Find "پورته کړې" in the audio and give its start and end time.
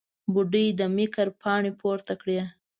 1.79-2.39